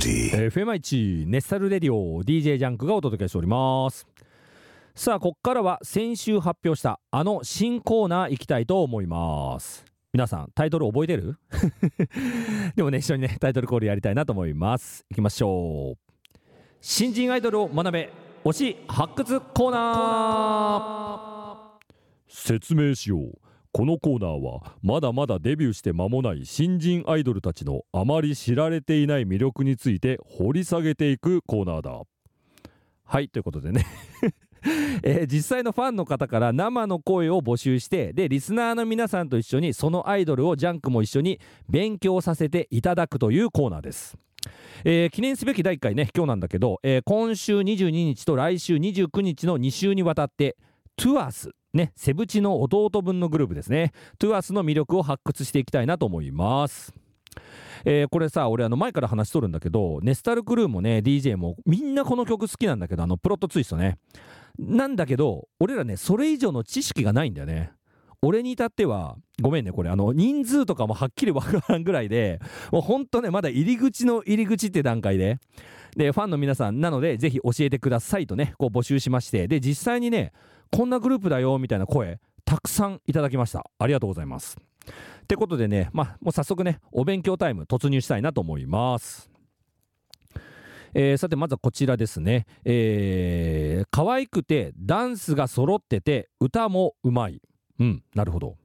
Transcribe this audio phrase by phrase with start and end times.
[0.00, 4.06] FM1 ネッサルレディオ DJ ジャンクがお届けしております。
[4.94, 9.84] さあこっからは先週発表したあの新コーナー行きたいと思います。
[10.12, 11.38] 皆さんタイトル覚えてる？
[12.76, 15.04] でもね一緒にねタイトルコールやりたいなと思います。
[15.10, 15.98] いきましょう。
[16.80, 18.10] 新人アイドルを学べ
[18.44, 22.34] 推し発掘コーナー。
[22.34, 23.38] 説明しよう
[23.72, 32.02] このコーナーはまだまだデビューして間もない新人アイドルたちのあまり知られていない魅力について掘り下げていくコーナーだ。
[33.04, 33.86] はいということでね。
[35.02, 44.18] えー、実際のファンの方から生の声を募集してでリスナーの皆さんと一緒にそのアイドルをジャンクも一緒に勉強させていただくというコーナーです。
[44.84, 50.56] えー、記念すべき第1回ね今日なんだけど、えー、今週22日と来週29日の2週にわたって
[50.96, 51.50] TWS。
[51.72, 53.92] ね、セブチの弟分のグループですね。
[54.18, 56.92] TWS の魅力を発掘していきたいなと思います。
[57.84, 63.98] えー、これさ、俺あの前から話しとるんだけど、ネスタルクルーもね、DJ もみんなこの曲好きなんだけど、あの Plot Twist ね。
[64.58, 67.72] なんだけど、俺らね、それ以上の知識がないんだよね。
[68.22, 72.38] 俺に至っては、ごめんね、これ、あの、人数とかもはっきりわからんぐらいで、
[72.70, 75.38] もうほんとね、まだ入り口の入り口って段階で、
[75.96, 80.32] で、ファンの皆さん、なので、ぜひ教えてくださいとね、こう募集しまして、で、実際にね、
[80.70, 83.68] こんなグループだよみたいな声たくさんいただきました。
[83.78, 84.56] ありがとうございます。
[85.22, 89.30] ってことでねまあもう早速ねお勉強タイム突入したいなと思います。
[90.92, 97.40] えー、さてまずはこちらですね、えー、可愛くてダンスが揃ってて歌もうまい。
[97.78, 98.56] うんなるほど。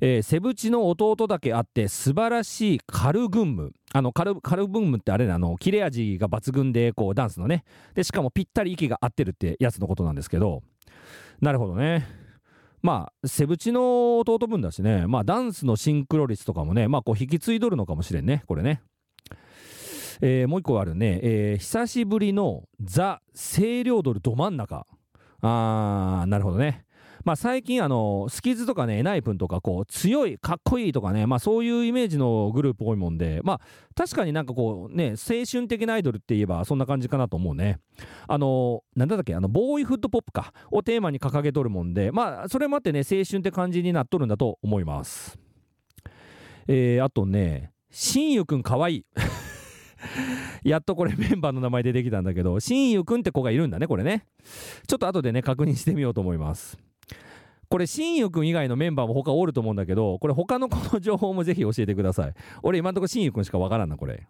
[0.00, 7.64] えー、セブチの弟だけあって素晴らしいカルグンムあのカルカルグンムってあれねあの切れ味が抜群でこうダンスのね。
[7.94, 10.62] でしかもぴったり息が合ってるってやつのことなんですけど。
[11.40, 12.06] なるほどね。
[12.82, 15.06] まあセブチの弟分だしね。
[15.06, 18.82] まあダンスのシンクロ率とかもねまあこう引き継いどるのかもしれんねこれね。
[20.20, 24.86] えー、もう一個あるね、えー、久しぶりのザ・清涼ドルど真ん中。
[25.40, 26.84] あーなるほどね。
[27.24, 33.60] まあ、最近あのスキズとかねエナイプンとかこう強いかっこいいとかね、まあ、そういうイメージのグループ多いもんで、まあ、
[33.94, 37.78] 確かになんかこうね青春的なアイドルって言えばそんな感じかなと思うね
[38.26, 45.38] あのなんだっけあのボーイフットポップかをテーマに掲げとるもんでまあそれもあってね青春って感じになっとるんだと思います
[46.68, 49.06] えー、あとねしんゆくんかわいい
[50.64, 54.26] やっとこれメンバーの名前出てきたんだけど、しんゆくんって子がいるんだね、これね。
[54.86, 56.78] ちょっと後でね、確認してみようと思います。
[57.68, 62.34] これ、新ゆくん以外のメンバーも他おると思うんだけど、これ他の子の情報もぜひ教えてください。
[62.62, 64.26] 俺今んとこ新ゆくんしかわからんな、これ。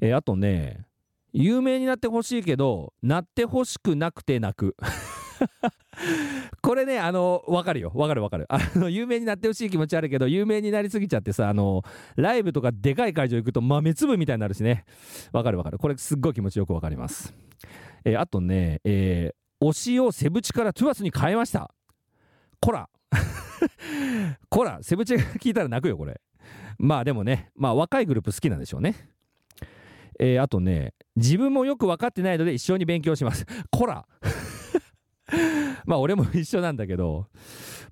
[0.00, 0.86] えー、あとね、
[1.32, 4.74] 有名になってほしいけど、なってほしくなくて泣く。
[6.62, 7.92] これね、あの、わかるよ。
[7.94, 8.46] わかるわかる。
[8.48, 11.82] あの、有名になってほしい気持ちあるけど、有名になりすぎちゃってさ、あの、
[12.16, 14.84] ライブとかでかい会場行くと豆粒みたいになるしね。
[15.32, 15.78] わかるわかる。
[15.78, 17.34] これすっごい気持ちよくわかります。
[18.04, 21.72] えー、あとね、えー、推しをセブチからトゥアスに変えました。
[22.60, 22.88] こら
[24.48, 26.20] こら、セブチが聞いたら泣くよ、これ。
[26.78, 29.10] まあでもね、まあ若いグループ好きなんでしょうね。
[30.18, 33.46] えー、あとね、自分もよく分かってないので一緒に勉強します。
[33.70, 34.06] こら
[35.84, 37.26] まあ俺も一緒なんだけど、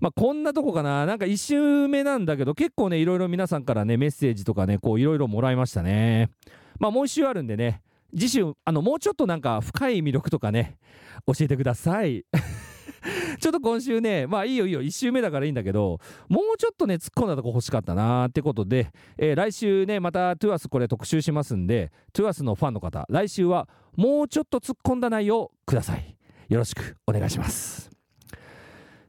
[0.01, 6.31] まあこんなとこかな、なんか一周目なんだけど、結構ね、いろいろ皆さんからね、メッセージとかね、こういろいろもらいましたね。
[6.79, 7.83] まあもう一周あるんでね、
[8.17, 10.79] 次週、あの、もうちょっとなんか深い魅力とかね、
[11.27, 12.25] 教えてください。
[13.41, 26.17] ちょっと今週ね、まあいいよいいよ、1週目だからいいんだけど、もうちょっとね、突っ込んだとこ欲しかったなーってことで、えー、来週ね、またトゥアスこれ特集しますんで、トゥアスのファンの方、来週はもうちょっと突っ込んだ内容ください。
[26.49, 27.84] よろしくお願いします。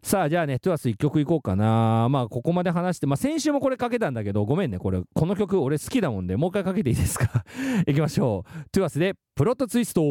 [0.05, 2.07] さあ、じゃあね、トゥアス1曲いこうかな。
[2.11, 7.43] まあ、ここまで話して、まあ、先週もこれかけたんだけど、ごめんね、これ、この曲俺好きだもんで、もう一回かけていいですか？
[7.87, 8.69] いきましょう。
[8.69, 10.03] トゥアスで、プロットツイスト